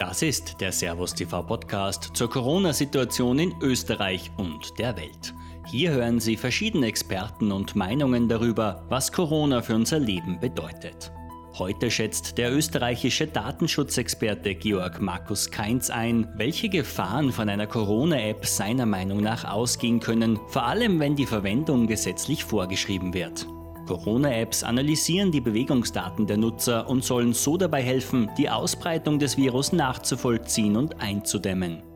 Das 0.00 0.22
ist 0.22 0.62
der 0.62 0.72
Servus 0.72 1.12
TV 1.12 1.42
Podcast 1.42 2.12
zur 2.14 2.30
Corona-Situation 2.30 3.38
in 3.38 3.54
Österreich 3.60 4.30
und 4.38 4.78
der 4.78 4.96
Welt. 4.96 5.34
Hier 5.66 5.90
hören 5.90 6.20
Sie 6.20 6.38
verschiedene 6.38 6.86
Experten 6.86 7.52
und 7.52 7.76
Meinungen 7.76 8.26
darüber, 8.26 8.82
was 8.88 9.12
Corona 9.12 9.60
für 9.60 9.74
unser 9.74 9.98
Leben 9.98 10.40
bedeutet. 10.40 11.12
Heute 11.58 11.90
schätzt 11.90 12.38
der 12.38 12.50
österreichische 12.50 13.26
Datenschutzexperte 13.26 14.54
Georg 14.54 15.02
Markus 15.02 15.50
Kainz 15.50 15.90
ein, 15.90 16.32
welche 16.34 16.70
Gefahren 16.70 17.30
von 17.30 17.50
einer 17.50 17.66
Corona-App 17.66 18.46
seiner 18.46 18.86
Meinung 18.86 19.20
nach 19.20 19.44
ausgehen 19.44 20.00
können, 20.00 20.40
vor 20.48 20.64
allem 20.64 20.98
wenn 20.98 21.14
die 21.14 21.26
Verwendung 21.26 21.86
gesetzlich 21.86 22.44
vorgeschrieben 22.44 23.12
wird. 23.12 23.46
Corona-Apps 23.90 24.62
analysieren 24.62 25.32
die 25.32 25.40
Bewegungsdaten 25.40 26.24
der 26.24 26.36
Nutzer 26.36 26.88
und 26.88 27.02
sollen 27.02 27.32
so 27.32 27.56
dabei 27.56 27.82
helfen, 27.82 28.30
die 28.38 28.48
Ausbreitung 28.48 29.18
des 29.18 29.36
Virus 29.36 29.72
nachzuvollziehen 29.72 30.76
und 30.76 31.00
einzudämmen. 31.00 31.89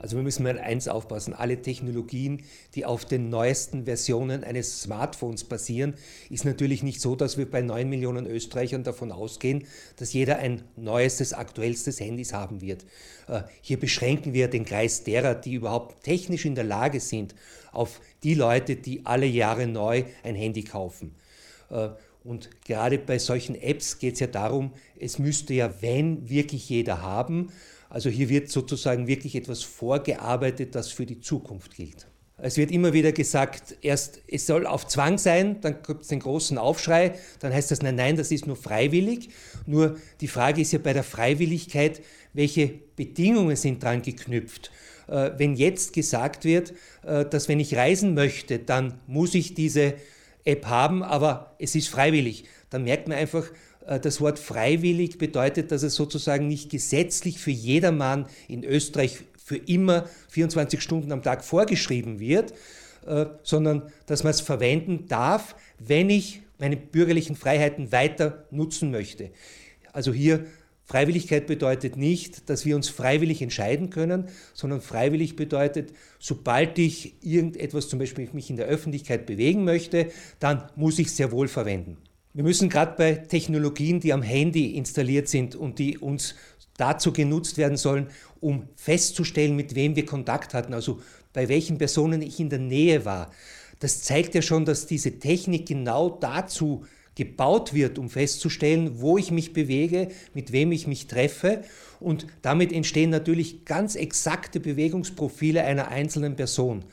Also 0.00 0.16
wir 0.16 0.22
müssen 0.22 0.44
mal 0.44 0.58
eins 0.58 0.88
aufpassen, 0.88 1.34
alle 1.34 1.60
Technologien, 1.60 2.42
die 2.74 2.86
auf 2.86 3.04
den 3.04 3.28
neuesten 3.28 3.84
Versionen 3.84 4.42
eines 4.44 4.80
Smartphones 4.80 5.44
basieren, 5.44 5.94
ist 6.30 6.46
natürlich 6.46 6.82
nicht 6.82 7.02
so, 7.02 7.14
dass 7.16 7.36
wir 7.36 7.48
bei 7.48 7.60
9 7.60 7.86
Millionen 7.86 8.26
Österreichern 8.26 8.82
davon 8.82 9.12
ausgehen, 9.12 9.66
dass 9.96 10.14
jeder 10.14 10.38
ein 10.38 10.62
neuestes, 10.76 11.34
aktuellstes 11.34 12.00
Handys 12.00 12.32
haben 12.32 12.62
wird. 12.62 12.86
Äh, 13.28 13.42
hier 13.60 13.78
beschränken 13.78 14.32
wir 14.32 14.48
den 14.48 14.64
Kreis 14.64 15.04
derer, 15.04 15.34
die 15.34 15.52
überhaupt 15.52 16.02
technisch 16.02 16.46
in 16.46 16.54
der 16.54 16.64
Lage 16.64 16.98
sind, 16.98 17.34
auf 17.70 18.00
die 18.22 18.34
Leute, 18.34 18.76
die 18.76 19.04
alle 19.04 19.26
Jahre 19.26 19.66
neu 19.66 20.04
ein 20.22 20.34
Handy 20.34 20.64
kaufen. 20.64 21.14
Äh, 21.68 21.90
und 22.24 22.50
gerade 22.64 22.98
bei 22.98 23.18
solchen 23.18 23.54
Apps 23.54 23.98
geht 23.98 24.14
es 24.14 24.20
ja 24.20 24.26
darum, 24.26 24.72
es 24.98 25.18
müsste 25.18 25.54
ja, 25.54 25.82
wenn 25.82 26.28
wirklich 26.28 26.68
jeder 26.68 27.02
haben, 27.02 27.50
also 27.90 28.08
hier 28.08 28.28
wird 28.28 28.48
sozusagen 28.48 29.06
wirklich 29.06 29.34
etwas 29.34 29.62
vorgearbeitet, 29.62 30.74
das 30.74 30.88
für 30.88 31.06
die 31.06 31.20
Zukunft 31.20 31.74
gilt. 31.74 32.06
Es 32.38 32.56
wird 32.56 32.70
immer 32.70 32.94
wieder 32.94 33.12
gesagt, 33.12 33.76
erst 33.82 34.22
es 34.26 34.46
soll 34.46 34.66
auf 34.66 34.86
Zwang 34.86 35.18
sein, 35.18 35.60
dann 35.60 35.82
gibt 35.86 36.02
es 36.02 36.08
den 36.08 36.20
großen 36.20 36.56
Aufschrei, 36.56 37.14
dann 37.40 37.52
heißt 37.52 37.70
das, 37.70 37.82
nein, 37.82 37.96
nein, 37.96 38.16
das 38.16 38.30
ist 38.30 38.46
nur 38.46 38.56
freiwillig. 38.56 39.28
Nur 39.66 39.96
die 40.20 40.28
Frage 40.28 40.62
ist 40.62 40.72
ja 40.72 40.78
bei 40.78 40.94
der 40.94 41.04
Freiwilligkeit, 41.04 42.00
welche 42.32 42.68
Bedingungen 42.96 43.56
sind 43.56 43.82
dran 43.82 44.00
geknüpft. 44.00 44.70
Äh, 45.08 45.32
wenn 45.36 45.54
jetzt 45.54 45.92
gesagt 45.92 46.44
wird, 46.44 46.72
äh, 47.04 47.26
dass 47.26 47.48
wenn 47.48 47.60
ich 47.60 47.76
reisen 47.76 48.14
möchte, 48.14 48.58
dann 48.58 49.00
muss 49.06 49.34
ich 49.34 49.54
diese 49.54 49.94
App 50.44 50.66
haben, 50.66 51.02
aber 51.02 51.56
es 51.58 51.74
ist 51.74 51.88
freiwillig, 51.88 52.44
dann 52.70 52.84
merkt 52.84 53.08
man 53.08 53.18
einfach, 53.18 53.50
das 53.86 54.20
Wort 54.20 54.38
freiwillig 54.38 55.18
bedeutet, 55.18 55.72
dass 55.72 55.82
es 55.82 55.94
sozusagen 55.94 56.46
nicht 56.46 56.70
gesetzlich 56.70 57.38
für 57.38 57.50
jedermann 57.50 58.26
in 58.46 58.62
Österreich 58.62 59.24
für 59.42 59.56
immer 59.56 60.08
24 60.28 60.80
Stunden 60.80 61.10
am 61.12 61.22
Tag 61.22 61.44
vorgeschrieben 61.44 62.20
wird, 62.20 62.52
äh, 63.06 63.26
sondern 63.42 63.90
dass 64.06 64.22
man 64.22 64.30
es 64.30 64.40
verwenden 64.40 65.06
darf, 65.08 65.56
wenn 65.78 66.10
ich 66.10 66.42
meine 66.58 66.76
bürgerlichen 66.76 67.34
Freiheiten 67.34 67.90
weiter 67.90 68.44
nutzen 68.50 68.90
möchte. 68.90 69.30
Also 69.92 70.12
hier 70.12 70.44
Freiwilligkeit 70.84 71.46
bedeutet 71.46 71.96
nicht, 71.96 72.50
dass 72.50 72.64
wir 72.64 72.76
uns 72.76 72.88
freiwillig 72.88 73.42
entscheiden 73.42 73.90
können, 73.90 74.28
sondern 74.54 74.80
freiwillig 74.80 75.36
bedeutet, 75.36 75.92
sobald 76.18 76.78
ich 76.78 77.14
irgendetwas, 77.22 77.88
zum 77.88 77.98
Beispiel 77.98 78.28
mich 78.32 78.50
in 78.50 78.56
der 78.56 78.66
Öffentlichkeit 78.66 79.24
bewegen 79.24 79.64
möchte, 79.64 80.10
dann 80.38 80.68
muss 80.76 80.98
ich 80.98 81.06
es 81.06 81.16
sehr 81.16 81.32
wohl 81.32 81.48
verwenden. 81.48 81.96
Wir 82.32 82.44
müssen 82.44 82.68
gerade 82.68 82.94
bei 82.96 83.14
Technologien, 83.14 83.98
die 83.98 84.12
am 84.12 84.22
Handy 84.22 84.76
installiert 84.76 85.28
sind 85.28 85.56
und 85.56 85.80
die 85.80 85.98
uns 85.98 86.36
dazu 86.76 87.12
genutzt 87.12 87.58
werden 87.58 87.76
sollen, 87.76 88.06
um 88.38 88.68
festzustellen, 88.76 89.56
mit 89.56 89.74
wem 89.74 89.96
wir 89.96 90.06
Kontakt 90.06 90.54
hatten, 90.54 90.72
also 90.72 91.00
bei 91.32 91.48
welchen 91.48 91.78
Personen 91.78 92.22
ich 92.22 92.38
in 92.38 92.48
der 92.48 92.60
Nähe 92.60 93.04
war. 93.04 93.32
Das 93.80 94.02
zeigt 94.02 94.34
ja 94.36 94.42
schon, 94.42 94.64
dass 94.64 94.86
diese 94.86 95.18
Technik 95.18 95.66
genau 95.66 96.08
dazu 96.08 96.84
gebaut 97.16 97.74
wird, 97.74 97.98
um 97.98 98.08
festzustellen, 98.08 99.00
wo 99.00 99.18
ich 99.18 99.32
mich 99.32 99.52
bewege, 99.52 100.08
mit 100.32 100.52
wem 100.52 100.70
ich 100.70 100.86
mich 100.86 101.08
treffe. 101.08 101.62
Und 101.98 102.26
damit 102.42 102.72
entstehen 102.72 103.10
natürlich 103.10 103.64
ganz 103.64 103.96
exakte 103.96 104.60
Bewegungsprofile 104.60 105.64
einer 105.64 105.88
einzelnen 105.88 106.36
Person. 106.36 106.84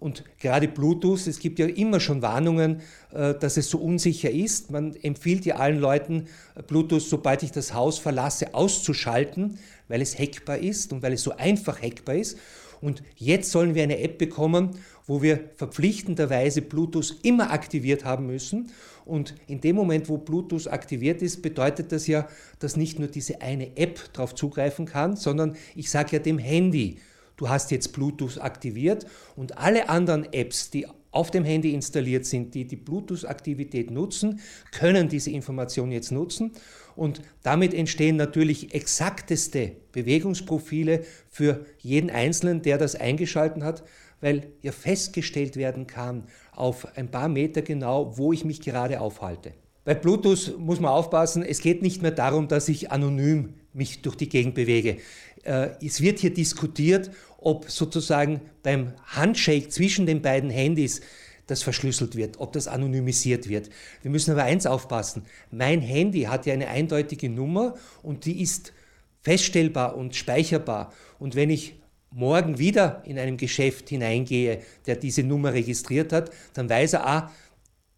Und 0.00 0.24
gerade 0.38 0.68
Bluetooth, 0.68 1.26
es 1.26 1.38
gibt 1.38 1.58
ja 1.58 1.66
immer 1.66 1.98
schon 1.98 2.20
Warnungen, 2.20 2.80
äh, 3.12 3.34
dass 3.34 3.56
es 3.56 3.70
so 3.70 3.78
unsicher 3.78 4.30
ist. 4.30 4.70
Man 4.70 4.94
empfiehlt 4.96 5.46
ja 5.46 5.56
allen 5.56 5.78
Leuten, 5.78 6.26
Bluetooth, 6.66 7.02
sobald 7.02 7.42
ich 7.42 7.52
das 7.52 7.72
Haus 7.74 7.98
verlasse, 7.98 8.54
auszuschalten, 8.54 9.58
weil 9.88 10.02
es 10.02 10.18
hackbar 10.18 10.58
ist 10.58 10.92
und 10.92 11.02
weil 11.02 11.14
es 11.14 11.22
so 11.22 11.36
einfach 11.36 11.80
hackbar 11.80 12.16
ist. 12.16 12.38
Und 12.80 13.02
jetzt 13.16 13.50
sollen 13.50 13.74
wir 13.74 13.82
eine 13.82 14.00
App 14.00 14.18
bekommen, 14.18 14.72
wo 15.06 15.22
wir 15.22 15.48
verpflichtenderweise 15.56 16.60
Bluetooth 16.60 17.16
immer 17.22 17.50
aktiviert 17.50 18.04
haben 18.04 18.26
müssen. 18.26 18.70
Und 19.06 19.34
in 19.46 19.60
dem 19.60 19.76
Moment, 19.76 20.08
wo 20.08 20.18
Bluetooth 20.18 20.66
aktiviert 20.66 21.22
ist, 21.22 21.40
bedeutet 21.40 21.92
das 21.92 22.06
ja, 22.06 22.28
dass 22.58 22.76
nicht 22.76 22.98
nur 22.98 23.08
diese 23.08 23.40
eine 23.40 23.76
App 23.76 24.12
darauf 24.12 24.34
zugreifen 24.34 24.84
kann, 24.86 25.16
sondern 25.16 25.56
ich 25.74 25.90
sage 25.90 26.16
ja 26.16 26.18
dem 26.18 26.38
Handy, 26.38 26.98
du 27.36 27.48
hast 27.48 27.70
jetzt 27.70 27.92
Bluetooth 27.92 28.40
aktiviert 28.40 29.06
und 29.36 29.58
alle 29.58 29.88
anderen 29.88 30.32
Apps, 30.32 30.70
die 30.70 30.86
auf 31.10 31.30
dem 31.30 31.44
Handy 31.44 31.72
installiert 31.72 32.26
sind, 32.26 32.54
die 32.54 32.66
die 32.66 32.76
Bluetooth-Aktivität 32.76 33.90
nutzen, 33.90 34.40
können 34.72 35.08
diese 35.08 35.30
Information 35.30 35.92
jetzt 35.92 36.10
nutzen 36.10 36.52
und 36.96 37.22
damit 37.42 37.72
entstehen 37.72 38.16
natürlich 38.16 38.74
exakteste 38.74 39.76
Bewegungsprofile 39.92 41.04
für 41.28 41.66
jeden 41.78 42.10
Einzelnen, 42.10 42.62
der 42.62 42.78
das 42.78 42.96
eingeschalten 42.96 43.62
hat, 43.62 43.84
weil 44.20 44.52
ja 44.62 44.72
festgestellt 44.72 45.56
werden 45.56 45.86
kann 45.86 46.24
auf 46.52 46.96
ein 46.96 47.10
paar 47.10 47.28
Meter 47.28 47.62
genau, 47.62 48.16
wo 48.16 48.32
ich 48.32 48.44
mich 48.44 48.60
gerade 48.60 49.00
aufhalte. 49.00 49.54
Bei 49.84 49.94
Bluetooth 49.94 50.58
muss 50.58 50.80
man 50.80 50.90
aufpassen, 50.90 51.42
es 51.42 51.60
geht 51.60 51.82
nicht 51.82 52.00
mehr 52.00 52.10
darum, 52.10 52.48
dass 52.48 52.68
ich 52.68 52.90
anonym 52.90 53.54
mich 53.74 54.00
durch 54.02 54.16
die 54.16 54.28
Gegend 54.28 54.54
bewege. 54.54 54.98
Äh, 55.42 55.70
es 55.84 56.00
wird 56.00 56.18
hier 56.20 56.32
diskutiert, 56.32 57.10
ob 57.38 57.70
sozusagen 57.70 58.40
beim 58.62 58.94
Handshake 59.04 59.68
zwischen 59.68 60.06
den 60.06 60.22
beiden 60.22 60.48
Handys 60.48 61.02
das 61.46 61.62
verschlüsselt 61.62 62.16
wird, 62.16 62.40
ob 62.40 62.52
das 62.52 62.68
anonymisiert 62.68 63.48
wird. 63.50 63.68
Wir 64.00 64.10
müssen 64.10 64.30
aber 64.30 64.44
eins 64.44 64.64
aufpassen. 64.64 65.24
Mein 65.50 65.82
Handy 65.82 66.22
hat 66.22 66.46
ja 66.46 66.54
eine 66.54 66.68
eindeutige 66.68 67.28
Nummer 67.28 67.74
und 68.02 68.24
die 68.24 68.40
ist 68.40 68.72
feststellbar 69.20 69.96
und 69.96 70.14
speicherbar. 70.14 70.92
Und 71.18 71.34
wenn 71.34 71.50
ich 71.50 71.76
morgen 72.10 72.58
wieder 72.58 73.02
in 73.04 73.18
einem 73.18 73.36
Geschäft 73.36 73.88
hineingehe, 73.88 74.60
der 74.86 74.96
diese 74.96 75.22
Nummer 75.22 75.52
registriert 75.52 76.12
hat, 76.12 76.30
dann 76.54 76.70
weiß 76.70 76.94
er, 76.94 77.06
ah, 77.06 77.32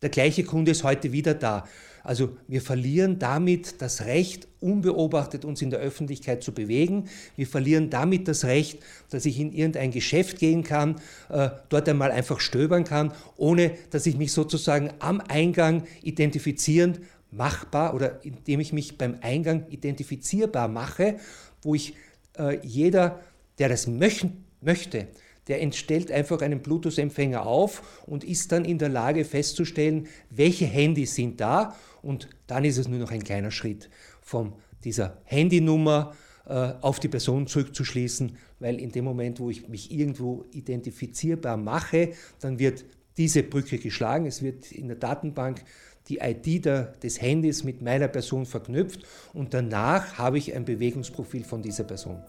der 0.03 0.11
gleiche 0.11 0.45
Kunde 0.45 0.73
ist 0.73 0.85
heute 0.85 1.13
wieder 1.13 1.35
da. 1.35 1.65
Also 2.07 2.37
wir 2.47 2.63
verlieren 2.63 3.19
damit 3.19 3.83
das 3.83 4.05
Recht, 4.05 4.47
unbeobachtet 4.61 5.45
uns 5.45 5.61
in 5.61 5.71
der 5.71 5.81
Öffentlichkeit 5.81 6.45
zu 6.45 6.53
bewegen. 6.53 7.09
Wir 7.35 7.49
verlieren 7.49 7.91
damit 7.91 8.29
das 8.29 8.45
Recht, 8.45 8.79
dass 9.11 9.27
ich 9.27 9.41
in 9.41 9.53
irgendein 9.53 9.91
Geschäft 9.91 10.39
gehen 10.39 10.63
kann, 10.63 11.01
äh, 11.31 11.51
dort 11.69 11.89
einmal 11.89 12.13
einfach 12.13 12.39
stöbern 12.39 12.85
kann, 12.85 13.13
ohne 13.37 13.73
dass 13.91 14.07
ich 14.07 14.17
mich 14.17 14.33
sozusagen 14.33 14.93
am 15.01 15.21
Eingang 15.21 15.83
identifizieren 16.03 16.99
machbar 17.33 17.93
oder 17.93 18.25
indem 18.25 18.61
ich 18.61 18.73
mich 18.73 18.97
beim 18.97 19.19
Eingang 19.21 19.67
identifizierbar 19.69 20.69
mache, 20.69 21.17
wo 21.63 21.75
ich 21.75 21.95
äh, 22.39 22.59
jeder, 22.63 23.21
der 23.59 23.69
das 23.69 23.89
möchten, 23.89 24.45
möchte, 24.61 25.09
der 25.49 25.61
entstellt 25.61 26.11
einfach 26.11 26.41
einen 26.43 26.61
Bluetooth-Empfänger 26.61 27.47
auf 27.47 28.03
und 28.07 28.25
ist 28.25 28.53
dann 28.53 28.65
in 28.65 28.79
der 28.79 28.89
Lage 28.89 29.25
festzustellen, 29.25 30.09
welche 30.31 30.67
Handys 30.67 31.15
sind 31.15 31.41
da 31.41 31.77
und 32.03 32.29
dann 32.47 32.65
ist 32.65 32.79
es 32.79 32.89
nur 32.89 32.99
noch 32.99 33.11
ein 33.11 33.23
kleiner 33.23 33.51
Schritt 33.51 33.89
von 34.21 34.53
dieser 34.85 35.19
Handynummer 35.25 36.15
äh, 36.47 36.73
auf 36.81 37.01
die 37.01 37.09
Person 37.09 37.47
zurückzuschließen, 37.47 38.37
weil 38.61 38.81
in 38.81 38.91
dem 38.91 39.05
Moment, 39.05 39.41
wo 39.41 39.51
ich 39.51 39.69
mich 39.69 39.91
irgendwo 39.91 40.45
identifizierbar 40.53 41.57
mache, 41.57 42.13
dann 42.41 42.59
wird 42.59 42.85
diese 43.17 43.43
Brücke 43.43 43.79
geschlagen, 43.79 44.27
es 44.27 44.43
wird 44.43 44.73
in 44.73 44.89
der 44.89 44.97
Datenbank 44.97 45.65
die 46.09 46.19
ID 46.19 46.65
der, 46.65 46.83
des 47.03 47.21
Handys 47.21 47.65
mit 47.65 47.83
meiner 47.83 48.09
Person 48.09 48.47
verknüpft 48.47 49.01
und 49.33 49.55
danach 49.55 50.19
habe 50.19 50.39
ich 50.39 50.55
ein 50.55 50.65
Bewegungsprofil 50.65 51.45
von 51.45 51.63
dieser 51.63 51.85
Person. 51.85 52.23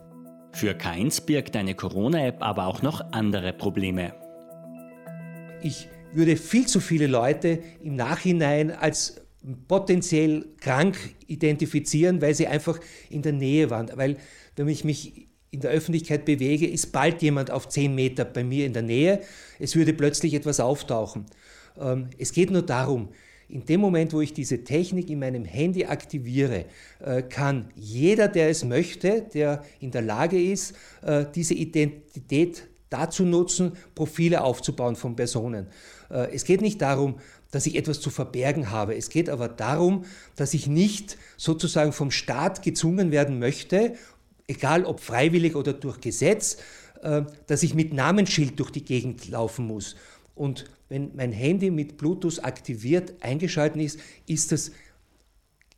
Für 0.58 0.74
Keins 0.74 1.22
birgt 1.22 1.56
eine 1.56 1.76
Corona-App 1.76 2.42
aber 2.42 2.66
auch 2.66 2.82
noch 2.82 3.12
andere 3.12 3.54
Probleme. 3.54 4.16
Ich 5.62 5.88
würde 6.12 6.36
viel 6.36 6.66
zu 6.66 6.80
viele 6.80 7.06
Leute 7.06 7.60
im 7.84 7.96
Nachhinein 7.96 8.72
als 8.72 9.22
potenziell 9.68 10.48
krank 10.60 10.98
identifizieren, 11.28 12.24
weil 12.24 12.34
sie 12.34 12.48
einfach 12.48 12.80
in 13.12 13.22
der 13.22 13.34
Nähe 13.34 13.70
waren. 13.70 13.92
Weil 13.94 14.18
wenn 14.56 14.68
ich 14.68 14.84
mich 14.84 15.28
in 15.52 15.60
der 15.60 15.70
Öffentlichkeit 15.70 16.26
bewege, 16.26 16.66
ist 16.66 16.92
bald 16.92 17.22
jemand 17.22 17.52
auf 17.52 17.70
10 17.70 17.94
Meter 17.94 18.26
bei 18.26 18.44
mir 18.44 18.66
in 18.66 18.74
der 18.74 18.82
Nähe. 18.82 19.22
Es 19.60 19.76
würde 19.76 19.94
plötzlich 19.94 20.34
etwas 20.34 20.60
auftauchen. 20.60 21.28
Ähm, 21.80 22.10
es 22.18 22.32
geht 22.34 22.50
nur 22.50 22.64
darum, 22.64 23.10
in 23.50 23.66
dem 23.66 23.80
Moment, 23.80 24.14
wo 24.14 24.22
ich 24.22 24.34
diese 24.34 24.64
Technik 24.64 25.10
in 25.10 25.20
meinem 25.20 25.46
Handy 25.46 25.86
aktiviere, 25.86 26.66
äh, 27.00 27.22
kann 27.22 27.70
jeder, 27.76 28.28
der 28.28 28.50
es 28.50 28.66
möchte, 28.66 29.26
der 29.34 29.64
in 29.80 29.92
der 29.92 30.02
Lage 30.02 30.42
ist, 30.42 30.76
äh, 31.02 31.26
diese 31.34 31.54
Identität 31.54 32.68
dazu 32.90 33.24
nutzen, 33.24 33.74
Profile 33.96 34.44
aufzubauen 34.44 34.96
von 34.96 35.16
Personen. 35.16 35.68
Äh, 36.10 36.34
es 36.34 36.44
geht 36.44 36.62
nicht 36.62 36.82
darum, 36.82 37.20
dass 37.52 37.66
ich 37.66 37.76
etwas 37.76 38.02
zu 38.02 38.10
verbergen 38.10 38.72
habe. 38.72 38.96
Es 38.96 39.10
geht 39.10 39.30
aber 39.30 39.48
darum, 39.48 40.04
dass 40.36 40.54
ich 40.54 40.68
nicht 40.68 41.18
sozusagen 41.38 41.94
vom 41.94 42.12
Staat 42.12 42.62
gezwungen 42.62 43.12
werden 43.12 43.40
möchte, 43.40 43.94
egal 44.48 44.84
ob 44.84 45.00
freiwillig 45.00 45.56
oder 45.56 45.72
durch 45.72 46.02
Gesetz, 46.02 46.58
dass 47.46 47.64
ich 47.64 47.76
mit 47.76 47.94
Namensschild 47.94 48.60
durch 48.60 48.72
die 48.72 48.84
Gegend 48.84 49.30
laufen 49.30 49.68
muss. 49.68 49.96
Und 50.38 50.66
wenn 50.90 51.12
mein 51.16 51.32
Handy 51.32 51.72
mit 51.72 51.98
Bluetooth 51.98 52.44
aktiviert 52.44 53.14
eingeschaltet 53.22 53.82
ist, 53.82 54.00
ist 54.28 54.52
das 54.52 54.72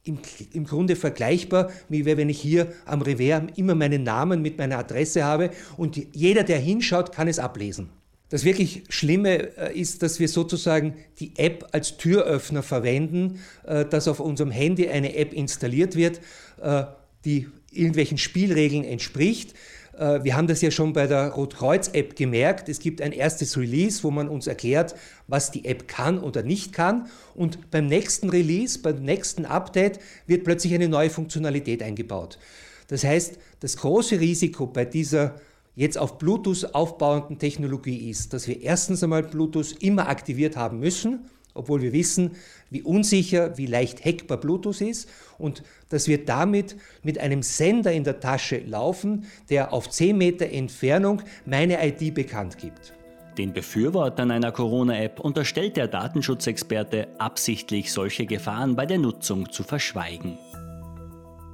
im, 0.04 0.20
im 0.54 0.66
Grunde 0.66 0.96
vergleichbar, 0.96 1.72
wie 1.88 2.06
wenn 2.06 2.30
ich 2.30 2.40
hier 2.40 2.72
am 2.86 3.02
Revers 3.02 3.44
immer 3.56 3.76
meinen 3.76 4.04
Namen 4.04 4.42
mit 4.42 4.58
meiner 4.58 4.80
Adresse 4.80 5.24
habe 5.24 5.52
und 5.78 5.98
jeder, 6.14 6.44
der 6.44 6.60
hinschaut, 6.60 7.12
kann 7.12 7.28
es 7.28 7.40
ablesen. 7.40 7.90
Das 8.30 8.44
wirklich 8.44 8.84
Schlimme 8.90 9.58
äh, 9.58 9.80
ist, 9.80 10.04
dass 10.04 10.20
wir 10.20 10.28
sozusagen 10.28 10.96
die 11.20 11.34
App 11.38 11.68
als 11.72 11.98
Türöffner 11.98 12.62
verwenden, 12.62 13.40
äh, 13.66 13.86
dass 13.86 14.08
auf 14.08 14.20
unserem 14.20 14.52
Handy 14.52 14.88
eine 14.88 15.16
App 15.16 15.34
installiert 15.34 15.96
wird, 15.96 16.22
äh, 16.62 16.84
die 17.26 17.48
irgendwelchen 17.72 18.18
Spielregeln 18.18 18.84
entspricht. 18.84 19.56
Äh, 20.00 20.24
wir 20.24 20.36
haben 20.36 20.48
das 20.48 20.62
ja 20.62 20.72
schon 20.72 20.94
bei 20.94 21.06
der 21.06 21.30
Rotkreuz-App 21.30 22.16
gemerkt. 22.16 22.69
Es 22.69 22.80
gibt 22.80 23.01
ein 23.01 23.12
erstes 23.12 23.57
Release, 23.57 24.04
wo 24.04 24.12
man 24.12 24.30
uns 24.30 24.48
erklärt, 24.48 24.96
was 25.28 25.51
die 25.51 25.66
App 25.66 25.88
kann 25.88 26.19
oder 26.19 26.42
nicht 26.42 26.74
kann. 26.74 27.07
Und 27.36 27.69
beim 27.69 27.88
nächsten 27.88 28.30
Release, 28.30 28.80
beim 28.80 29.04
nächsten 29.04 29.46
Update 29.46 30.00
wird 30.25 30.46
plötzlich 30.46 30.74
eine 30.74 30.88
neue 30.88 31.10
Funktionalität 31.10 31.84
eingebaut. 31.84 32.40
Das 32.88 33.04
heißt, 33.04 33.38
das 33.60 33.78
große 33.78 34.19
Risiko 34.19 34.66
bei 34.66 34.86
dieser 34.86 35.36
jetzt 35.75 35.98
auf 35.98 36.18
Bluetooth 36.18 36.74
aufbauenden 36.74 37.38
Technologie 37.38 38.10
ist, 38.10 38.34
dass 38.34 38.48
wir 38.48 38.62
erstens 38.62 39.04
einmal 39.04 39.24
Bluetooth 39.24 39.75
immer 39.81 40.10
aktiviert 40.10 40.56
haben 40.57 40.80
müssen 40.80 41.30
obwohl 41.60 41.82
wir 41.82 41.94
wissen, 41.94 42.32
wie 42.70 42.82
unsicher, 42.82 43.58
wie 43.58 43.66
leicht 43.66 44.04
hackbar 44.04 44.38
Bluetooth 44.38 44.82
ist 44.82 45.10
und 45.38 45.64
dass 45.90 46.08
wir 46.08 46.26
damit 46.26 46.76
mit 47.04 47.20
einem 47.20 47.44
Sender 47.44 47.92
in 47.92 48.04
der 48.04 48.20
Tasche 48.20 48.60
laufen, 48.60 49.26
der 49.50 49.74
auf 49.74 49.90
10 49.90 50.18
Meter 50.18 50.50
Entfernung 50.50 51.22
meine 51.46 51.86
ID 51.86 52.14
bekannt 52.14 52.58
gibt. 52.58 52.94
Den 53.38 53.54
Befürwortern 53.54 54.32
einer 54.32 54.52
Corona-App 54.52 55.20
unterstellt 55.20 55.78
der 55.78 55.88
Datenschutzexperte 55.88 57.08
absichtlich 57.20 57.92
solche 57.92 58.26
Gefahren 58.26 58.76
bei 58.76 58.86
der 58.86 58.98
Nutzung 58.98 59.52
zu 59.52 59.64
verschweigen. 59.64 60.38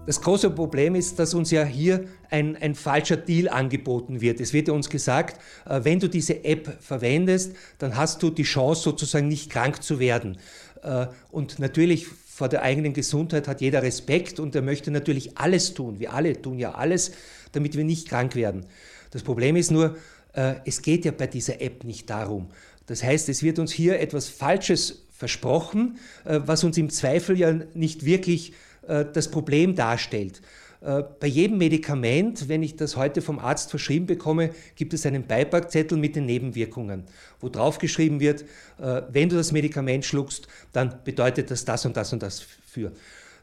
Das 0.06 0.22
große 0.22 0.52
Problem 0.52 0.94
ist, 0.94 1.18
dass 1.18 1.34
uns 1.34 1.50
ja 1.50 1.64
hier 1.64 2.06
ein, 2.30 2.56
ein, 2.58 2.76
falscher 2.76 3.18
Deal 3.18 3.50
angeboten 3.50 4.22
wird. 4.22 4.40
Es 4.40 4.54
wird 4.54 4.70
uns 4.70 4.90
gesagt, 4.90 5.42
äh, 5.68 5.80
wenn 5.84 6.00
du 6.00 6.08
diese 6.08 6.44
App 6.44 6.78
verwendest, 6.80 7.56
dann 7.80 7.96
hast 7.96 8.22
du 8.22 8.30
die 8.30 8.44
Chance 8.44 8.84
sozusagen 8.84 9.28
nicht 9.28 9.50
krank 9.50 9.82
zu 9.82 10.00
werden. 10.00 10.38
Äh, 10.84 11.08
und 11.32 11.58
natürlich 11.58 12.06
vor 12.08 12.50
der 12.50 12.62
eigenen 12.62 12.94
Gesundheit 12.94 13.48
hat 13.48 13.62
jeder 13.62 13.82
Respekt 13.82 14.40
und 14.40 14.54
er 14.54 14.62
möchte 14.62 14.92
natürlich 14.92 15.40
alles 15.40 15.74
tun. 15.74 16.00
Wir 16.00 16.14
alle 16.14 16.40
tun 16.40 16.60
ja 16.60 16.74
alles, 16.76 17.12
damit 17.54 17.76
wir 17.76 17.84
nicht 17.84 18.08
krank 18.08 18.36
werden. 18.36 18.68
Das 19.10 19.24
Problem 19.24 19.56
ist 19.56 19.72
nur, 19.72 19.98
äh, 20.34 20.56
es 20.66 20.84
geht 20.84 21.06
ja 21.06 21.14
bei 21.14 21.26
dieser 21.26 21.62
App 21.62 21.84
nicht 21.84 22.12
darum. 22.12 22.50
Das 22.86 23.02
heißt, 23.02 23.28
es 23.30 23.42
wird 23.42 23.58
uns 23.58 23.72
hier 23.72 24.00
etwas 24.00 24.30
Falsches 24.30 25.02
versprochen, 25.10 25.98
was 26.26 26.66
uns 26.66 26.78
im 26.78 26.90
Zweifel 26.90 27.40
ja 27.40 27.54
nicht 27.74 28.06
wirklich 28.06 28.52
das 28.88 29.30
Problem 29.30 29.76
darstellt. 29.76 30.42
Äh, 30.86 31.04
bei 31.20 31.28
jedem 31.28 31.58
Medikament, 31.58 32.48
wenn 32.48 32.62
ich 32.62 32.76
das 32.76 32.96
heute 32.96 33.22
vom 33.22 33.40
Arzt 33.40 33.72
verschrieben 33.72 34.06
bekomme, 34.06 34.52
gibt 34.76 34.94
es 34.94 35.06
einen 35.06 35.26
Beipackzettel 35.26 35.98
mit 35.98 36.16
den 36.16 36.28
Nebenwirkungen, 36.28 37.06
wo 37.40 37.50
drauf 37.50 37.80
geschrieben 37.80 38.20
wird, 38.20 38.44
äh, 38.80 39.02
wenn 39.12 39.30
du 39.30 39.36
das 39.36 39.52
Medikament 39.52 40.06
schluckst, 40.06 40.48
dann 40.74 41.00
bedeutet 41.04 41.50
das 41.50 41.66
das 41.66 41.86
und 41.86 41.98
das 41.98 42.14
und 42.14 42.22
das 42.22 42.40
für. 42.40 42.92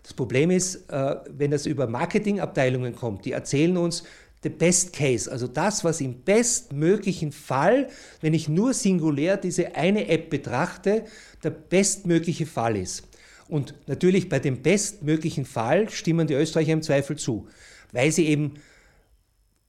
Das 0.04 0.14
Problem 0.14 0.50
ist, 0.50 0.88
wenn 0.88 1.52
das 1.52 1.64
über 1.64 1.86
Marketingabteilungen 1.86 2.96
kommt, 2.96 3.24
die 3.24 3.30
erzählen 3.30 3.76
uns, 3.76 4.02
the 4.42 4.48
best 4.48 4.92
case, 4.92 5.30
also 5.30 5.46
das, 5.46 5.84
was 5.84 6.00
im 6.00 6.22
bestmöglichen 6.22 7.30
Fall, 7.30 7.86
wenn 8.20 8.34
ich 8.34 8.48
nur 8.48 8.74
singulär 8.74 9.36
diese 9.36 9.76
eine 9.76 10.08
App 10.08 10.28
betrachte, 10.28 11.04
der 11.44 11.50
bestmögliche 11.50 12.46
Fall 12.46 12.76
ist. 12.76 13.04
Und 13.52 13.74
natürlich 13.86 14.30
bei 14.30 14.38
dem 14.38 14.62
bestmöglichen 14.62 15.44
Fall 15.44 15.90
stimmen 15.90 16.26
die 16.26 16.32
Österreicher 16.32 16.72
im 16.72 16.80
Zweifel 16.80 17.18
zu, 17.18 17.48
weil 17.92 18.10
sie 18.10 18.26
eben 18.26 18.54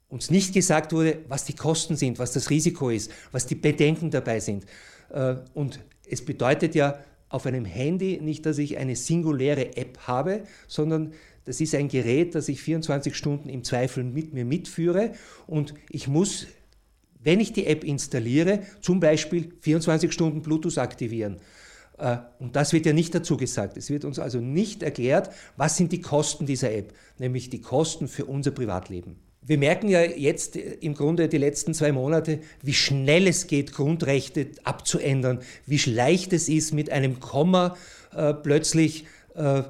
uns 0.08 0.32
nicht 0.32 0.54
gesagt 0.54 0.94
wurde, 0.94 1.18
was 1.28 1.44
die 1.44 1.54
Kosten 1.54 1.98
sind, 1.98 2.18
was 2.18 2.32
das 2.32 2.50
Risiko 2.50 2.90
ist, 2.90 3.12
was 3.34 3.46
die 3.46 3.56
Bedenken 3.56 4.10
dabei 4.10 4.40
sind. 4.40 4.66
Äh, 5.10 5.36
und 5.54 5.82
es 6.10 6.24
bedeutet 6.24 6.76
ja 6.76 6.98
auf 7.28 7.46
einem 7.46 7.66
Handy 7.66 8.22
nicht, 8.22 8.46
dass 8.46 8.58
ich 8.58 8.78
eine 8.78 8.96
singuläre 8.96 9.76
App 9.76 9.98
habe, 10.08 10.44
sondern 10.70 11.12
das 11.44 11.60
ist 11.60 11.76
ein 11.76 11.90
Gerät, 11.90 12.36
das 12.36 12.48
ich 12.48 12.62
24 12.62 13.14
Stunden 13.14 13.50
im 13.50 13.66
Zweifel 13.66 14.06
mit 14.06 14.34
mir 14.34 14.46
mitführe 14.46 15.12
und 15.46 15.74
ich 15.90 16.08
muss, 16.08 16.48
wenn 17.22 17.42
ich 17.42 17.52
die 17.52 17.66
App 17.66 17.84
installiere, 17.84 18.62
zum 18.80 19.02
Beispiel 19.02 19.52
24 19.60 20.10
Stunden 20.14 20.42
Bluetooth 20.42 20.78
aktivieren. 20.78 21.42
Äh, 22.04 22.18
und 22.40 22.56
das 22.56 22.74
wird 22.74 22.86
ja 22.86 22.94
nicht 22.94 23.16
dazu 23.16 23.38
gesagt. 23.38 23.78
Es 23.78 23.90
wird 23.90 24.04
uns 24.04 24.20
also 24.20 24.40
nicht 24.40 24.84
erklärt, 24.84 25.30
was 25.56 25.78
sind 25.78 25.92
die 25.94 26.02
Kosten 26.02 26.46
dieser 26.46 26.72
App, 26.74 26.94
nämlich 27.18 27.50
die 27.50 27.62
Kosten 27.62 28.08
für 28.08 28.26
unser 28.26 28.52
Privatleben. 28.52 29.16
Wir 29.46 29.58
merken 29.58 29.90
ja 29.90 30.02
jetzt 30.02 30.56
im 30.56 30.94
Grunde 30.94 31.28
die 31.28 31.38
letzten 31.38 31.74
zwei 31.74 31.92
Monate, 31.92 32.40
wie 32.62 32.74
schnell 32.74 33.28
es 33.28 33.48
geht, 33.48 33.74
Grundrechte 33.74 34.48
abzuändern, 34.64 35.40
wie 35.66 35.78
leicht 35.90 36.32
es 36.34 36.48
ist, 36.48 36.74
mit 36.74 36.90
einem 36.92 37.20
Komma 37.20 37.76
äh, 38.16 38.34
plötzlich 38.34 39.06
äh, 39.36 39.64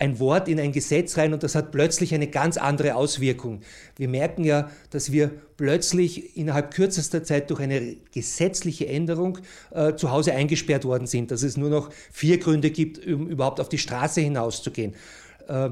ein 0.00 0.18
Wort 0.18 0.48
in 0.48 0.58
ein 0.58 0.72
Gesetz 0.72 1.18
rein 1.18 1.34
und 1.34 1.42
das 1.42 1.54
hat 1.54 1.72
plötzlich 1.72 2.14
eine 2.14 2.26
ganz 2.26 2.56
andere 2.56 2.94
Auswirkung. 2.96 3.60
Wir 3.96 4.08
merken 4.08 4.44
ja, 4.44 4.70
dass 4.88 5.12
wir 5.12 5.30
plötzlich 5.58 6.38
innerhalb 6.38 6.72
kürzester 6.72 7.22
Zeit 7.22 7.50
durch 7.50 7.60
eine 7.60 7.96
gesetzliche 8.10 8.88
Änderung 8.88 9.38
äh, 9.70 9.94
zu 9.94 10.10
Hause 10.10 10.32
eingesperrt 10.32 10.86
worden 10.86 11.06
sind, 11.06 11.30
dass 11.30 11.42
es 11.42 11.58
nur 11.58 11.68
noch 11.68 11.90
vier 12.10 12.38
Gründe 12.38 12.70
gibt, 12.70 13.06
um 13.06 13.28
überhaupt 13.28 13.60
auf 13.60 13.68
die 13.68 13.76
Straße 13.76 14.22
hinauszugehen. 14.22 14.94
Äh, 15.46 15.70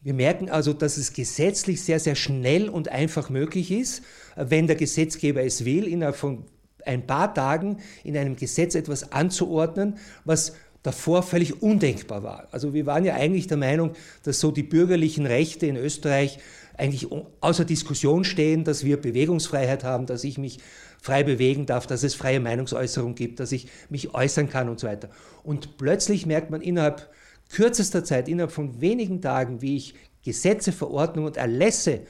wir 0.00 0.14
merken 0.14 0.48
also, 0.48 0.72
dass 0.72 0.96
es 0.96 1.12
gesetzlich 1.12 1.82
sehr, 1.82 2.00
sehr 2.00 2.14
schnell 2.14 2.70
und 2.70 2.88
einfach 2.88 3.28
möglich 3.28 3.70
ist, 3.70 4.02
wenn 4.34 4.66
der 4.66 4.76
Gesetzgeber 4.76 5.42
es 5.42 5.66
will, 5.66 5.86
innerhalb 5.86 6.16
von 6.16 6.44
ein 6.86 7.06
paar 7.06 7.34
Tagen 7.34 7.78
in 8.02 8.16
einem 8.16 8.36
Gesetz 8.36 8.74
etwas 8.74 9.12
anzuordnen, 9.12 9.98
was 10.24 10.54
davor 10.88 11.22
völlig 11.22 11.62
undenkbar 11.62 12.22
war. 12.22 12.48
Also 12.50 12.72
wir 12.72 12.86
waren 12.86 13.04
ja 13.04 13.14
eigentlich 13.14 13.46
der 13.46 13.58
Meinung, 13.58 13.92
dass 14.22 14.40
so 14.40 14.50
die 14.50 14.62
bürgerlichen 14.62 15.26
Rechte 15.26 15.66
in 15.66 15.76
Österreich 15.76 16.38
eigentlich 16.78 17.08
außer 17.42 17.66
Diskussion 17.66 18.24
stehen, 18.24 18.64
dass 18.64 18.84
wir 18.84 18.98
Bewegungsfreiheit 18.98 19.84
haben, 19.84 20.06
dass 20.06 20.24
ich 20.24 20.38
mich 20.38 20.60
frei 21.02 21.24
bewegen 21.24 21.66
darf, 21.66 21.86
dass 21.86 22.04
es 22.04 22.14
freie 22.14 22.40
Meinungsäußerung 22.40 23.14
gibt, 23.14 23.38
dass 23.38 23.52
ich 23.52 23.68
mich 23.90 24.14
äußern 24.14 24.48
kann 24.48 24.70
und 24.70 24.80
so 24.80 24.86
weiter. 24.86 25.10
Und 25.44 25.76
plötzlich 25.76 26.24
merkt 26.24 26.50
man 26.50 26.62
innerhalb 26.62 27.10
kürzester 27.50 28.02
Zeit, 28.02 28.26
innerhalb 28.26 28.52
von 28.52 28.80
wenigen 28.80 29.20
Tagen, 29.20 29.60
wie 29.60 29.76
ich 29.76 29.94
Gesetze, 30.24 30.72
Verordnungen 30.72 31.28
und 31.28 31.36
Erlässe 31.36 32.00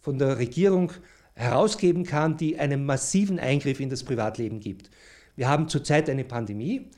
von 0.00 0.18
der 0.18 0.38
Regierung 0.38 0.92
herausgeben 1.34 2.04
kann, 2.04 2.36
die 2.36 2.60
einen 2.60 2.86
massiven 2.86 3.40
Eingriff 3.40 3.80
in 3.80 3.90
das 3.90 4.04
Privatleben 4.04 4.60
gibt. 4.60 4.88
Wir 5.34 5.48
haben 5.48 5.68
zurzeit 5.68 6.08
eine 6.08 6.24
Pandemie. 6.24 6.90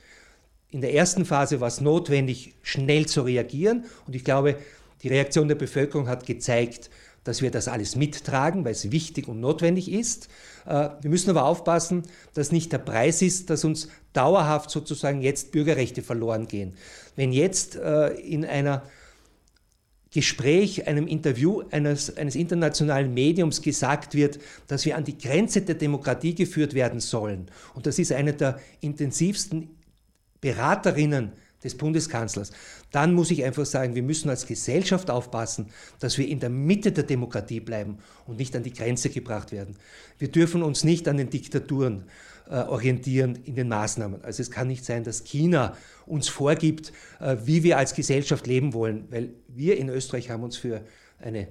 In 0.72 0.80
der 0.80 0.94
ersten 0.94 1.26
Phase 1.26 1.60
war 1.60 1.68
es 1.68 1.82
notwendig, 1.82 2.54
schnell 2.62 3.04
zu 3.04 3.20
reagieren. 3.20 3.84
Und 4.06 4.16
ich 4.16 4.24
glaube, 4.24 4.56
die 5.02 5.08
Reaktion 5.08 5.46
der 5.46 5.54
Bevölkerung 5.54 6.08
hat 6.08 6.24
gezeigt, 6.24 6.88
dass 7.24 7.42
wir 7.42 7.50
das 7.50 7.68
alles 7.68 7.94
mittragen, 7.94 8.64
weil 8.64 8.72
es 8.72 8.90
wichtig 8.90 9.28
und 9.28 9.38
notwendig 9.38 9.92
ist. 9.92 10.28
Äh, 10.66 10.88
wir 11.02 11.10
müssen 11.10 11.28
aber 11.28 11.44
aufpassen, 11.44 12.04
dass 12.32 12.52
nicht 12.52 12.72
der 12.72 12.78
Preis 12.78 13.20
ist, 13.20 13.50
dass 13.50 13.64
uns 13.64 13.88
dauerhaft 14.14 14.70
sozusagen 14.70 15.20
jetzt 15.20 15.52
Bürgerrechte 15.52 16.02
verloren 16.02 16.48
gehen. 16.48 16.74
Wenn 17.16 17.32
jetzt 17.32 17.76
äh, 17.76 18.08
in 18.14 18.46
einer 18.46 18.82
Gespräch, 20.10 20.88
einem 20.88 21.06
Interview 21.06 21.62
eines, 21.70 22.16
eines 22.16 22.34
internationalen 22.34 23.12
Mediums 23.12 23.60
gesagt 23.60 24.14
wird, 24.14 24.38
dass 24.68 24.86
wir 24.86 24.96
an 24.96 25.04
die 25.04 25.18
Grenze 25.18 25.60
der 25.60 25.74
Demokratie 25.74 26.34
geführt 26.34 26.72
werden 26.72 27.00
sollen. 27.00 27.50
Und 27.74 27.86
das 27.86 27.98
ist 27.98 28.12
eine 28.12 28.32
der 28.32 28.58
intensivsten 28.80 29.68
Beraterinnen 30.42 31.32
des 31.64 31.76
Bundeskanzlers, 31.76 32.50
dann 32.90 33.14
muss 33.14 33.30
ich 33.30 33.44
einfach 33.44 33.64
sagen, 33.64 33.94
wir 33.94 34.02
müssen 34.02 34.28
als 34.28 34.46
Gesellschaft 34.46 35.10
aufpassen, 35.10 35.70
dass 36.00 36.18
wir 36.18 36.28
in 36.28 36.40
der 36.40 36.50
Mitte 36.50 36.92
der 36.92 37.04
Demokratie 37.04 37.60
bleiben 37.60 37.98
und 38.26 38.38
nicht 38.38 38.54
an 38.54 38.64
die 38.64 38.72
Grenze 38.72 39.08
gebracht 39.08 39.52
werden. 39.52 39.76
Wir 40.18 40.28
dürfen 40.28 40.62
uns 40.62 40.84
nicht 40.84 41.08
an 41.08 41.16
den 41.16 41.30
Diktaturen 41.30 42.04
äh, 42.50 42.56
orientieren 42.56 43.38
in 43.44 43.54
den 43.54 43.68
Maßnahmen. 43.68 44.24
Also 44.24 44.42
es 44.42 44.50
kann 44.50 44.68
nicht 44.68 44.84
sein, 44.84 45.04
dass 45.04 45.24
China 45.24 45.76
uns 46.04 46.28
vorgibt, 46.28 46.92
äh, 47.20 47.36
wie 47.44 47.62
wir 47.62 47.78
als 47.78 47.94
Gesellschaft 47.94 48.46
leben 48.46 48.74
wollen, 48.74 49.06
weil 49.10 49.30
wir 49.48 49.78
in 49.78 49.88
Österreich 49.88 50.30
haben 50.30 50.42
uns 50.42 50.56
für 50.56 50.84
eine 51.20 51.48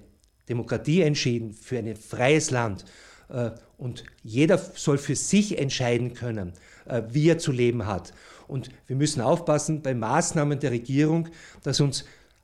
Demokratie 0.49 1.01
entschieden, 1.01 1.53
für 1.53 1.77
ein 1.77 1.95
freies 1.95 2.51
Land. 2.51 2.83
Äh, 3.29 3.51
und 3.77 4.03
jeder 4.21 4.57
soll 4.57 4.97
für 4.97 5.15
sich 5.15 5.57
entscheiden 5.57 6.13
können, 6.13 6.53
äh, 6.85 7.03
wie 7.09 7.29
er 7.29 7.37
zu 7.37 7.51
leben 7.51 7.87
hat. 7.87 8.13
Und 8.51 8.69
wir 8.85 8.97
müssen 8.97 9.21
aufpassen 9.21 9.81
bei 9.81 9.93
Maßnahmen 9.93 10.59
der 10.59 10.71
Regierung, 10.71 11.29
dass 11.63 11.79
uns 11.79 12.03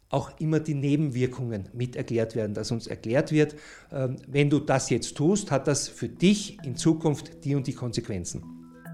auch 0.10 0.32
immer 0.40 0.62
die 0.62 0.74
Nebenwirkungen 0.74 1.68
mit 1.74 1.98
erklärt 1.98 2.34
werden, 2.34 2.54
dass 2.54 2.72
uns 2.72 2.88
erklärt 2.88 3.34
wird, 3.34 3.56
ähm, 3.92 4.16
wenn 4.26 4.50
du 4.50 4.60
das 4.60 4.90
jetzt 4.90 5.18
tust, 5.18 5.52
hat 5.52 5.68
das 5.68 5.90
für 5.90 6.08
dich 6.08 6.58
in 6.64 6.78
Zukunft 6.78 7.44
die 7.44 7.56
und 7.56 7.68
die 7.68 7.74
Konsequenzen. 7.74 8.42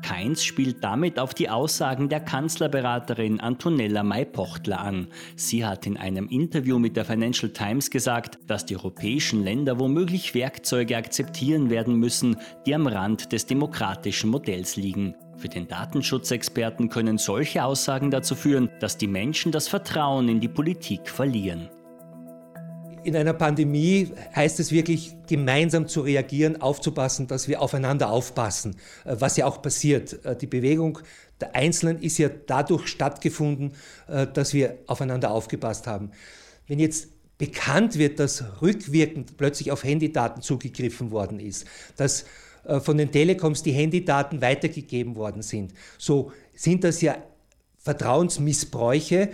Keins 0.02 0.44
spielt 0.44 0.84
damit 0.84 1.20
auf 1.20 1.36
die 1.36 1.50
Aussagen 1.50 2.10
der 2.10 2.20
Kanzlerberaterin 2.20 3.40
Antonella 3.40 4.04
May-Pochtler 4.04 4.80
an. 4.80 5.08
Sie 5.38 5.66
hat 5.66 5.86
in 5.86 5.96
einem 5.98 6.28
Interview 6.28 6.78
mit 6.78 6.98
der 6.98 7.06
Financial 7.06 7.54
Times 7.54 7.90
gesagt, 7.90 8.38
dass 8.48 8.66
die 8.66 8.76
europäischen 8.76 9.44
Länder 9.44 9.80
womöglich 9.80 10.34
Werkzeuge 10.34 10.98
akzeptieren 10.98 11.70
werden 11.70 11.96
müssen, 11.96 12.38
die 12.66 12.76
am 12.76 12.88
Rand 12.88 13.32
des 13.32 13.46
demokratischen 13.46 14.32
Modells 14.32 14.76
liegen. 14.76 15.16
Für 15.38 15.50
den 15.50 15.68
Datenschutzexperten 15.68 16.90
können 16.90 17.18
solche 17.18 17.64
Aussagen 17.64 18.12
dazu 18.12 18.36
führen, 18.36 18.70
dass 18.80 18.98
die 18.98 19.08
Menschen 19.08 19.52
das 19.52 19.68
Vertrauen 19.68 20.30
in 20.30 20.40
die 20.40 20.48
Politik 20.48 21.10
verlieren 21.10 21.70
in 23.04 23.16
einer 23.16 23.34
Pandemie 23.34 24.12
heißt 24.36 24.60
es 24.60 24.72
wirklich, 24.72 25.16
gemeinsam 25.28 25.88
zu 25.88 26.02
reagieren, 26.02 26.62
aufzupassen, 26.62 27.28
dass 27.28 27.48
wir 27.48 27.62
aufeinander 27.62 28.10
aufpassen, 28.10 28.76
äh, 29.06 29.16
was 29.20 29.38
ja 29.38 29.46
auch 29.46 29.62
passiert. 29.62 30.26
Äh, 30.26 30.36
die 30.36 30.48
Bewegung 30.48 31.00
der 31.42 31.56
Einzelnen 31.56 32.02
ist 32.02 32.18
ja 32.18 32.30
dadurch 32.30 32.88
stattgefunden, 32.88 33.74
äh, 34.08 34.28
dass 34.28 34.54
wir 34.54 34.78
aufeinander 34.88 35.32
aufgepasst 35.32 35.88
haben. 35.88 36.12
Wenn 36.68 36.80
jetzt 36.80 37.10
bekannt 37.38 37.98
wird, 37.98 38.20
dass 38.20 38.44
rückwirkend 38.62 39.38
plötzlich 39.38 39.72
auf 39.72 39.84
Handydaten 39.84 40.42
zugegriffen 40.42 41.12
worden 41.12 41.40
ist, 41.40 41.66
dass 41.98 42.26
von 42.82 42.98
den 42.98 43.12
Telekoms 43.12 43.62
die 43.64 43.74
Handydaten 43.74 44.42
weitergegeben 44.42 45.16
worden 45.16 45.42
sind, 45.42 45.74
so 45.98 46.32
sind 46.54 46.84
das 46.84 47.02
ja 47.02 47.18
Vertrauensmissbräuche, 47.80 49.32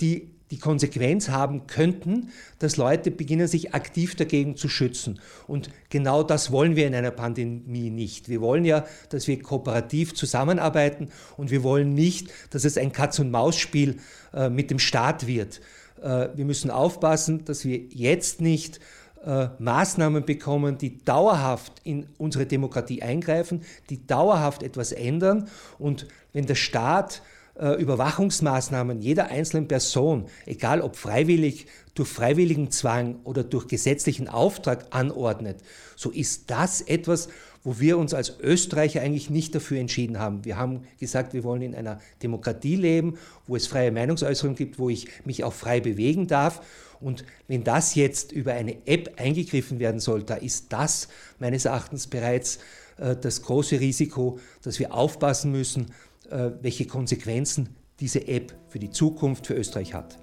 die 0.00 0.34
die 0.54 0.60
Konsequenz 0.60 1.30
haben 1.30 1.66
könnten, 1.66 2.30
dass 2.60 2.76
Leute 2.76 3.10
beginnen, 3.10 3.48
sich 3.48 3.74
aktiv 3.74 4.14
dagegen 4.14 4.56
zu 4.56 4.68
schützen. 4.68 5.18
Und 5.48 5.68
genau 5.88 6.22
das 6.22 6.52
wollen 6.52 6.76
wir 6.76 6.86
in 6.86 6.94
einer 6.94 7.10
Pandemie 7.10 7.90
nicht. 7.90 8.28
Wir 8.28 8.40
wollen 8.40 8.64
ja, 8.64 8.84
dass 9.08 9.26
wir 9.26 9.42
kooperativ 9.42 10.14
zusammenarbeiten 10.14 11.08
und 11.36 11.50
wir 11.50 11.64
wollen 11.64 11.94
nicht, 11.94 12.28
dass 12.50 12.64
es 12.64 12.78
ein 12.78 12.92
Katz-und-Maus-Spiel 12.92 13.96
äh, 14.32 14.48
mit 14.48 14.70
dem 14.70 14.78
Staat 14.78 15.26
wird. 15.26 15.60
Äh, 16.00 16.28
wir 16.34 16.44
müssen 16.44 16.70
aufpassen, 16.70 17.44
dass 17.44 17.64
wir 17.64 17.78
jetzt 17.90 18.40
nicht 18.40 18.78
äh, 19.24 19.48
Maßnahmen 19.58 20.24
bekommen, 20.24 20.78
die 20.78 21.04
dauerhaft 21.04 21.72
in 21.84 22.06
unsere 22.18 22.46
Demokratie 22.46 23.02
eingreifen, 23.02 23.62
die 23.90 24.06
dauerhaft 24.06 24.62
etwas 24.62 24.92
ändern. 24.92 25.48
Und 25.78 26.06
wenn 26.32 26.46
der 26.46 26.54
Staat 26.54 27.22
äh, 27.58 27.80
Überwachungsmaßnahmen 27.80 29.00
jeder 29.00 29.28
einzelnen 29.28 29.68
Person, 29.68 30.26
egal 30.46 30.80
ob 30.80 30.96
freiwillig, 30.96 31.66
durch 31.94 32.08
freiwilligen 32.08 32.70
Zwang 32.70 33.20
oder 33.24 33.44
durch 33.44 33.68
gesetzlichen 33.68 34.28
Auftrag 34.28 34.86
anordnet, 34.90 35.58
so 35.96 36.10
ist 36.10 36.50
das 36.50 36.80
etwas, 36.80 37.28
wo 37.64 37.80
wir 37.80 37.98
uns 37.98 38.14
als 38.14 38.38
Österreicher 38.40 39.00
eigentlich 39.00 39.30
nicht 39.30 39.54
dafür 39.54 39.80
entschieden 39.80 40.18
haben. 40.18 40.44
Wir 40.44 40.56
haben 40.56 40.82
gesagt, 41.00 41.32
wir 41.32 41.42
wollen 41.42 41.62
in 41.62 41.74
einer 41.74 41.98
Demokratie 42.22 42.76
leben, 42.76 43.16
wo 43.46 43.56
es 43.56 43.66
freie 43.66 43.90
Meinungsäußerung 43.90 44.54
gibt, 44.54 44.78
wo 44.78 44.90
ich 44.90 45.08
mich 45.24 45.42
auch 45.42 45.54
frei 45.54 45.80
bewegen 45.80 46.26
darf. 46.28 46.60
Und 47.00 47.24
wenn 47.48 47.64
das 47.64 47.94
jetzt 47.94 48.32
über 48.32 48.52
eine 48.52 48.86
App 48.86 49.14
eingegriffen 49.18 49.78
werden 49.78 49.98
soll, 49.98 50.22
da 50.22 50.34
ist 50.34 50.72
das 50.72 51.08
meines 51.38 51.64
Erachtens 51.64 52.06
bereits 52.06 52.58
äh, 52.98 53.16
das 53.16 53.42
große 53.42 53.80
Risiko, 53.80 54.38
dass 54.62 54.78
wir 54.78 54.94
aufpassen 54.94 55.50
müssen, 55.50 55.86
äh, 56.30 56.50
welche 56.60 56.86
Konsequenzen 56.86 57.70
diese 58.00 58.28
App 58.28 58.54
für 58.68 58.78
die 58.78 58.90
Zukunft 58.90 59.46
für 59.46 59.54
Österreich 59.54 59.94
hat. 59.94 60.18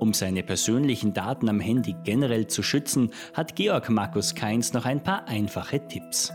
Um 0.00 0.14
seine 0.14 0.42
persönlichen 0.42 1.12
Daten 1.12 1.48
am 1.48 1.60
Handy 1.60 1.94
generell 2.04 2.46
zu 2.46 2.62
schützen, 2.62 3.10
hat 3.34 3.54
Georg 3.54 3.90
Markus 3.90 4.34
Keins 4.34 4.72
noch 4.72 4.86
ein 4.86 5.02
paar 5.02 5.28
einfache 5.28 5.86
Tipps. 5.88 6.32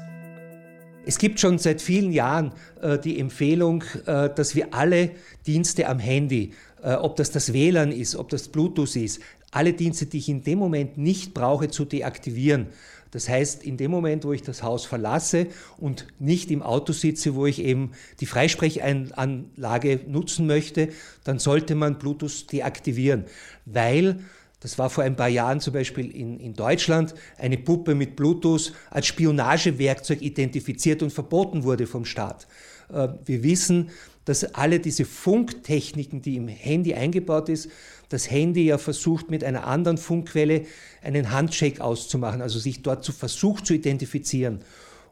Es 1.08 1.20
gibt 1.20 1.40
schon 1.40 1.60
seit 1.60 1.84
vielen 1.84 2.12
Jahren 2.12 2.52
äh, 2.82 2.98
die 2.98 3.20
Empfehlung, 3.20 3.84
äh, 4.08 4.30
dass 4.34 4.56
wir 4.56 4.74
alle 4.74 5.12
Dienste 5.46 5.88
am 5.88 6.00
Handy, 6.00 6.54
äh, 6.82 6.94
ob 6.94 7.16
das 7.16 7.30
das 7.30 7.54
WLAN 7.54 7.92
ist, 7.92 8.16
ob 8.16 8.30
das 8.30 8.48
Bluetooth 8.48 8.96
ist, 8.96 9.22
alle 9.52 9.74
Dienste, 9.74 10.08
die 10.08 10.18
ich 10.18 10.30
in 10.30 10.44
dem 10.44 10.58
Moment 10.58 10.98
nicht 10.98 11.36
brauche, 11.36 11.70
zu 11.70 11.86
deaktivieren. 11.86 12.68
Das 13.12 13.30
heißt, 13.30 13.64
in 13.64 13.78
dem 13.78 13.92
Moment, 13.92 14.26
wo 14.26 14.34
ich 14.34 14.42
das 14.42 14.64
Haus 14.64 14.86
verlasse 14.86 15.48
und 15.78 16.08
nicht 16.18 16.50
im 16.50 16.64
Auto 16.64 16.92
sitze, 16.92 17.36
wo 17.36 17.46
ich 17.46 17.62
eben 17.62 17.92
die 18.20 18.26
Freisprechanlage 18.26 20.02
nutzen 20.08 20.48
möchte, 20.48 20.90
dann 21.24 21.38
sollte 21.38 21.76
man 21.76 22.00
Bluetooth 22.00 22.52
deaktivieren, 22.52 23.26
weil 23.66 24.22
das 24.60 24.80
war 24.80 24.90
vor 24.90 25.04
ein 25.04 25.16
paar 25.16 25.28
Jahren 25.28 25.60
zum 25.60 25.74
Beispiel 25.74 26.10
in, 26.10 26.40
in 26.40 26.54
Deutschland 26.54 27.14
eine 27.38 27.58
Puppe 27.58 27.96
mit 27.96 28.16
Bluetooth 28.16 28.74
als 28.90 29.08
Spionagewerkzeug 29.08 30.22
identifiziert 30.22 31.04
und 31.04 31.12
verboten 31.12 31.64
wurde 31.64 31.88
vom 31.88 32.06
Staat. 32.06 32.48
Äh, 32.92 33.10
wir 33.26 33.44
wissen, 33.44 33.90
dass 34.26 34.56
alle 34.56 34.80
diese 34.80 35.06
Funktechniken, 35.06 36.22
die 36.22 36.36
im 36.36 36.48
Handy 36.48 36.96
eingebaut 36.96 37.50
ist, 37.50 37.70
das 38.10 38.30
Handy 38.30 38.66
ja 38.66 38.78
versucht 38.78 39.30
mit 39.30 39.44
einer 39.44 39.68
anderen 39.68 39.98
Funkquelle 39.98 40.66
einen 41.02 41.32
Handshake 41.32 41.84
auszumachen, 41.84 42.42
also 42.42 42.60
sich 42.60 42.82
dort 42.82 43.04
zu 43.04 43.12
versucht 43.12 43.66
zu 43.66 43.74
identifizieren. 43.74 44.62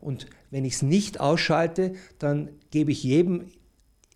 Und 0.01 0.25
wenn 0.51 0.65
ich 0.65 0.73
es 0.73 0.81
nicht 0.81 1.19
ausschalte, 1.19 1.93
dann 2.19 2.49
gebe 2.71 2.91
ich 2.91 3.03
jedem 3.03 3.45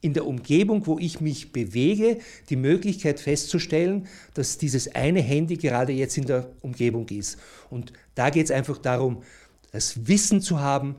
in 0.02 0.14
der 0.14 0.26
Umgebung, 0.26 0.86
wo 0.86 1.00
ich 1.00 1.22
mich 1.22 1.52
bewege, 1.52 2.20
die 2.50 2.56
Möglichkeit 2.56 3.20
festzustellen, 3.20 4.08
dass 4.34 4.58
dieses 4.58 4.94
eine 4.94 5.22
Handy 5.22 5.58
gerade 5.58 5.92
jetzt 5.92 6.18
in 6.18 6.26
der 6.26 6.50
Umgebung 6.62 7.08
ist. 7.10 7.38
Und 7.70 7.94
da 8.16 8.30
geht 8.30 8.46
es 8.46 8.52
einfach 8.52 8.78
darum, 8.78 9.24
das 9.72 10.08
Wissen 10.08 10.42
zu 10.42 10.60
haben, 10.60 10.96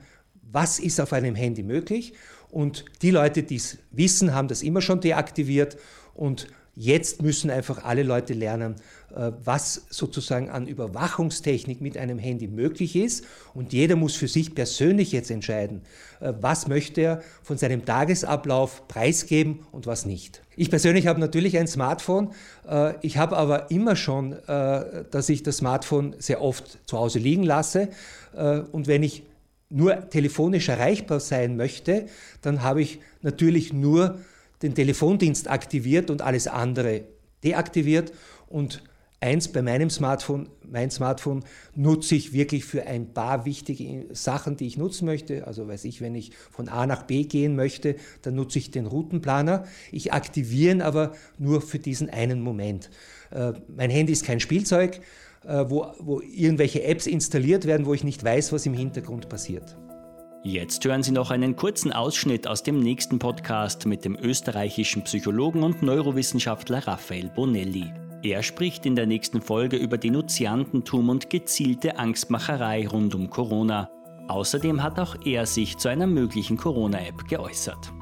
was 0.51 0.79
ist 0.79 1.01
auf 1.01 1.13
einem 1.13 1.35
Handy 1.35 1.63
möglich. 1.63 2.15
Und 2.51 2.85
die 3.03 3.11
Leute, 3.11 3.43
die 3.43 3.57
es 3.57 3.79
wissen, 3.91 4.35
haben 4.35 4.49
das 4.49 4.63
immer 4.63 4.81
schon 4.81 5.01
deaktiviert. 5.01 5.77
Und 6.15 6.49
Jetzt 6.81 7.23
müssen 7.23 7.51
einfach 7.51 7.83
alle 7.83 8.05
Leute 8.05 8.35
lernen, 8.35 8.77
äh, 9.13 9.33
was 9.43 9.87
sozusagen 9.91 10.49
an 10.49 10.69
Überwachungstechnik 10.69 11.81
mit 11.81 11.99
einem 11.99 12.21
Handy 12.21 12.47
möglich 12.47 12.95
ist. 12.95 13.25
Und 13.53 13.73
jeder 13.73 13.97
muss 13.97 14.15
für 14.15 14.29
sich 14.29 14.55
persönlich 14.55 15.11
jetzt 15.11 15.33
entscheiden, 15.33 15.83
äh, 16.21 16.35
was 16.41 16.69
möchte 16.69 17.01
er 17.01 17.23
von 17.43 17.59
seinem 17.59 17.85
Tagesablauf 17.85 18.87
preisgeben 18.87 19.67
und 19.73 19.89
was 19.89 20.07
nicht. 20.07 20.41
Ich 20.55 20.71
persönlich 20.71 21.09
habe 21.09 21.19
natürlich 21.19 21.59
ein 21.59 21.67
Smartphone. 21.67 22.31
Äh, 22.69 22.95
ich 23.03 23.17
habe 23.19 23.37
aber 23.37 23.73
immer 23.73 23.97
schon, 23.97 24.37
dass 24.47 25.29
ich 25.29 25.43
das 25.43 25.57
Smartphone 25.57 26.15
sehr 26.19 26.41
oft 26.41 26.79
zu 26.87 26.97
Hause 26.97 27.19
liegen 27.19 27.43
lasse. 27.43 27.89
Und 28.73 28.87
wenn 28.87 29.03
ich 29.03 29.25
nur 29.69 30.09
telefonisch 30.11 30.69
erreichbar 30.69 31.19
sein 31.19 31.57
möchte, 31.57 32.07
dann 32.41 32.63
habe 32.63 32.83
ich 32.83 33.01
natürlich 33.23 33.73
nur 33.73 34.19
den 34.63 34.75
Telefondienst 34.75 35.49
aktiviert 35.49 36.11
und 36.11 36.23
alles 36.23 36.47
andere 36.47 37.05
deaktiviert. 37.45 38.13
Und 38.49 38.83
eins 39.21 39.49
bei 39.49 39.63
meinem 39.63 39.91
Smartphone, 39.91 40.49
mein 40.71 40.91
Smartphone 40.91 41.45
nutze 41.75 42.15
ich 42.15 42.33
wirklich 42.33 42.65
für 42.65 42.87
ein 42.87 43.13
paar 43.13 43.45
wichtige 43.45 44.07
Sachen, 44.15 44.57
die 44.57 44.67
ich 44.67 44.77
nutzen 44.77 45.07
möchte. 45.07 45.47
Also 45.47 45.67
weiß 45.67 45.85
ich, 45.85 46.01
wenn 46.01 46.15
ich 46.15 46.33
von 46.51 46.69
A 46.69 46.87
nach 46.87 47.03
B 47.03 47.25
gehen 47.25 47.57
möchte, 47.57 47.97
dann 48.23 48.35
nutze 48.35 48.59
ich 48.59 48.71
den 48.71 48.87
Routenplaner. 48.87 49.65
Ich 49.91 50.13
aktiviere 50.13 50.75
ihn 50.77 50.83
aber 50.83 51.13
nur 51.39 51.61
für 51.61 51.79
diesen 51.79 52.11
einen 52.11 52.41
Moment. 52.41 52.91
Äh, 53.31 53.53
mein 53.75 53.91
Handy 53.91 54.13
ist 54.13 54.25
kein 54.25 54.41
Spielzeug, 54.41 55.01
äh, 55.45 55.65
wo, 55.69 55.87
wo 55.99 56.21
irgendwelche 56.21 56.85
Apps 56.85 57.07
installiert 57.07 57.67
werden, 57.67 57.87
wo 57.87 57.95
ich 57.95 58.05
nicht 58.05 58.23
weiß, 58.23 58.53
was 58.53 58.67
im 58.67 58.75
Hintergrund 58.75 59.29
passiert. 59.29 59.77
Jetzt 60.45 60.85
hören 60.85 61.03
Sie 61.03 61.11
noch 61.11 61.33
einen 61.33 61.57
kurzen 61.57 61.93
Ausschnitt 61.93 62.47
aus 62.47 62.63
dem 62.63 62.79
nächsten 62.79 63.19
Podcast 63.19 63.87
mit 63.87 64.05
dem 64.05 64.17
österreichischen 64.17 65.03
Psychologen 65.03 65.65
und 65.65 65.83
Neurowissenschaftler 65.83 66.87
Raphael 66.87 67.29
Bonelli. 67.29 67.93
Er 68.23 68.45
spricht 68.45 68.87
in 68.87 68.95
der 68.95 69.07
nächsten 69.07 69.43
Folge 69.43 69.77
über 69.77 69.99
Denunziantentum 69.99 71.09
und 71.09 71.29
gezielte 71.29 71.99
Angstmacherei 71.99 72.87
rund 72.87 73.17
um 73.17 73.31
Corona. 73.31 73.91
Außerdem 74.29 74.83
hat 74.83 75.01
auch 75.01 75.17
er 75.25 75.45
sich 75.45 75.77
zu 75.77 75.89
einer 75.89 76.07
möglichen 76.07 76.57
Corona-App 76.57 77.27
geäußert. 77.29 77.93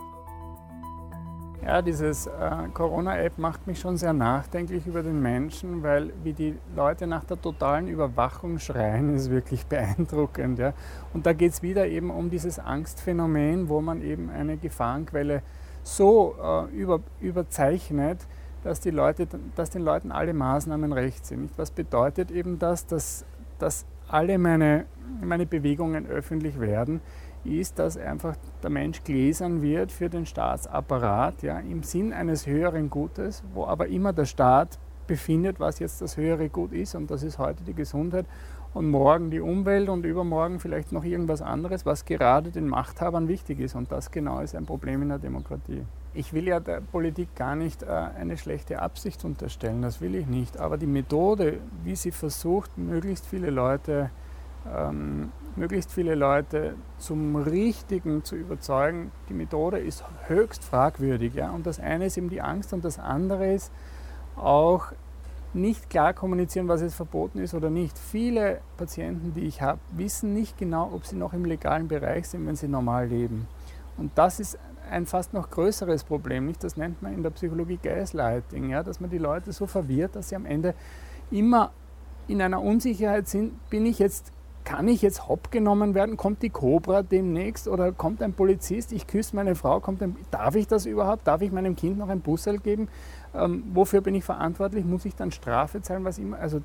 Ja, 1.66 1.82
dieses 1.82 2.28
äh, 2.28 2.30
Corona-App 2.72 3.38
macht 3.38 3.66
mich 3.66 3.80
schon 3.80 3.96
sehr 3.96 4.12
nachdenklich 4.12 4.86
über 4.86 5.02
den 5.02 5.20
Menschen, 5.20 5.82
weil 5.82 6.12
wie 6.22 6.32
die 6.32 6.56
Leute 6.76 7.08
nach 7.08 7.24
der 7.24 7.42
totalen 7.42 7.88
Überwachung 7.88 8.60
schreien, 8.60 9.16
ist 9.16 9.30
wirklich 9.30 9.66
beeindruckend. 9.68 10.60
Ja. 10.60 10.74
Und 11.12 11.26
da 11.26 11.32
geht 11.32 11.50
es 11.50 11.62
wieder 11.62 11.88
eben 11.88 12.10
um 12.10 12.30
dieses 12.30 12.60
Angstphänomen, 12.60 13.68
wo 13.68 13.80
man 13.80 14.00
eben 14.00 14.30
eine 14.30 14.58
Gefahrenquelle 14.58 15.42
so 15.82 16.36
äh, 16.40 16.72
über, 16.72 17.00
überzeichnet, 17.20 18.20
dass, 18.62 18.78
die 18.78 18.92
Leute, 18.92 19.26
dass 19.56 19.70
den 19.70 19.82
Leuten 19.82 20.12
alle 20.12 20.34
Maßnahmen 20.34 20.92
recht 20.92 21.26
sind. 21.26 21.50
Was 21.56 21.72
bedeutet 21.72 22.30
eben 22.30 22.60
das, 22.60 22.86
dass, 22.86 23.24
dass 23.58 23.86
alle 24.06 24.38
meine, 24.38 24.86
meine 25.20 25.46
Bewegungen 25.46 26.06
öffentlich 26.06 26.60
werden? 26.60 27.00
Ist, 27.46 27.78
dass 27.78 27.96
einfach 27.96 28.36
der 28.62 28.70
Mensch 28.70 29.02
gläsern 29.04 29.62
wird 29.62 29.92
für 29.92 30.08
den 30.08 30.26
Staatsapparat 30.26 31.42
ja, 31.42 31.58
im 31.58 31.82
Sinn 31.82 32.12
eines 32.12 32.46
höheren 32.46 32.90
Gutes, 32.90 33.42
wo 33.54 33.66
aber 33.66 33.88
immer 33.88 34.12
der 34.12 34.24
Staat 34.24 34.78
befindet, 35.06 35.60
was 35.60 35.78
jetzt 35.78 36.00
das 36.02 36.16
höhere 36.16 36.48
Gut 36.48 36.72
ist 36.72 36.94
und 36.94 37.10
das 37.10 37.22
ist 37.22 37.38
heute 37.38 37.62
die 37.64 37.74
Gesundheit 37.74 38.26
und 38.74 38.90
morgen 38.90 39.30
die 39.30 39.40
Umwelt 39.40 39.88
und 39.88 40.04
übermorgen 40.04 40.60
vielleicht 40.60 40.92
noch 40.92 41.04
irgendwas 41.04 41.40
anderes, 41.40 41.86
was 41.86 42.04
gerade 42.04 42.50
den 42.50 42.68
Machthabern 42.68 43.28
wichtig 43.28 43.60
ist 43.60 43.74
und 43.74 43.90
das 43.90 44.10
genau 44.10 44.40
ist 44.40 44.54
ein 44.54 44.66
Problem 44.66 45.02
in 45.02 45.08
der 45.08 45.18
Demokratie. 45.18 45.82
Ich 46.12 46.32
will 46.32 46.48
ja 46.48 46.60
der 46.60 46.80
Politik 46.80 47.34
gar 47.36 47.56
nicht 47.56 47.82
äh, 47.82 47.86
eine 47.86 48.36
schlechte 48.36 48.80
Absicht 48.80 49.24
unterstellen, 49.24 49.82
das 49.82 50.00
will 50.00 50.14
ich 50.14 50.26
nicht, 50.26 50.58
aber 50.58 50.76
die 50.76 50.86
Methode, 50.86 51.58
wie 51.84 51.96
sie 51.96 52.10
versucht, 52.10 52.76
möglichst 52.76 53.26
viele 53.26 53.50
Leute 53.50 54.10
ähm, 54.74 55.32
möglichst 55.56 55.92
viele 55.92 56.14
Leute 56.14 56.74
zum 56.98 57.36
Richtigen 57.36 58.24
zu 58.24 58.36
überzeugen, 58.36 59.10
die 59.28 59.34
Methode 59.34 59.78
ist 59.78 60.04
höchst 60.26 60.64
fragwürdig. 60.64 61.34
Ja? 61.34 61.50
Und 61.50 61.66
das 61.66 61.80
eine 61.80 62.06
ist 62.06 62.16
eben 62.16 62.30
die 62.30 62.42
Angst 62.42 62.72
und 62.72 62.84
das 62.84 62.98
andere 62.98 63.52
ist 63.52 63.72
auch 64.36 64.92
nicht 65.54 65.88
klar 65.88 66.12
kommunizieren, 66.12 66.68
was 66.68 66.82
jetzt 66.82 66.94
verboten 66.94 67.38
ist 67.38 67.54
oder 67.54 67.70
nicht. 67.70 67.98
Viele 67.98 68.60
Patienten, 68.76 69.32
die 69.32 69.46
ich 69.46 69.62
habe, 69.62 69.78
wissen 69.92 70.34
nicht 70.34 70.58
genau, 70.58 70.90
ob 70.92 71.06
sie 71.06 71.16
noch 71.16 71.32
im 71.32 71.44
legalen 71.44 71.88
Bereich 71.88 72.28
sind, 72.28 72.46
wenn 72.46 72.56
sie 72.56 72.68
normal 72.68 73.06
leben. 73.06 73.48
Und 73.96 74.12
das 74.16 74.38
ist 74.38 74.58
ein 74.90 75.06
fast 75.06 75.32
noch 75.32 75.50
größeres 75.50 76.04
Problem. 76.04 76.52
Das 76.60 76.76
nennt 76.76 77.02
man 77.02 77.14
in 77.14 77.22
der 77.22 77.30
Psychologie 77.30 77.78
Gaslighting, 77.82 78.70
ja? 78.70 78.82
dass 78.82 79.00
man 79.00 79.08
die 79.08 79.18
Leute 79.18 79.52
so 79.52 79.66
verwirrt, 79.66 80.14
dass 80.14 80.28
sie 80.28 80.36
am 80.36 80.44
Ende 80.44 80.74
immer 81.30 81.72
in 82.28 82.42
einer 82.42 82.60
Unsicherheit 82.60 83.28
sind, 83.28 83.70
bin 83.70 83.86
ich 83.86 83.98
jetzt 83.98 84.32
kann 84.66 84.88
ich 84.88 85.00
jetzt 85.00 85.28
hopp 85.28 85.52
genommen 85.52 85.94
werden? 85.94 86.16
Kommt 86.16 86.42
die 86.42 86.50
Cobra 86.50 87.02
demnächst 87.02 87.68
oder 87.68 87.92
kommt 87.92 88.20
ein 88.20 88.34
Polizist? 88.34 88.92
Ich 88.92 89.06
küsse 89.06 89.36
meine 89.36 89.54
Frau. 89.54 89.78
Kommt 89.78 90.02
ein, 90.02 90.16
darf 90.32 90.56
ich 90.56 90.66
das 90.66 90.86
überhaupt? 90.86 91.26
Darf 91.26 91.40
ich 91.40 91.52
meinem 91.52 91.76
Kind 91.76 91.96
noch 91.96 92.08
ein 92.08 92.20
Bussel 92.20 92.58
geben? 92.58 92.88
Ähm, 93.32 93.62
wofür 93.72 94.00
bin 94.00 94.16
ich 94.16 94.24
verantwortlich? 94.24 94.84
Muss 94.84 95.04
ich 95.04 95.14
dann 95.14 95.30
Strafe 95.30 95.80
zahlen? 95.82 96.04
Was 96.04 96.18
immer? 96.18 96.38
Also 96.38 96.62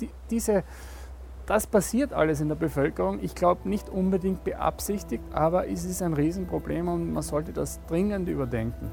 die, 0.00 0.10
diese, 0.30 0.64
das 1.46 1.68
passiert 1.68 2.12
alles 2.12 2.40
in 2.40 2.48
der 2.48 2.56
Bevölkerung. 2.56 3.20
Ich 3.22 3.36
glaube 3.36 3.68
nicht 3.68 3.88
unbedingt 3.88 4.42
beabsichtigt, 4.42 5.22
aber 5.32 5.68
es 5.68 5.84
ist 5.84 6.02
ein 6.02 6.12
Riesenproblem 6.12 6.88
und 6.88 7.12
man 7.12 7.22
sollte 7.22 7.52
das 7.52 7.80
dringend 7.86 8.28
überdenken. 8.28 8.90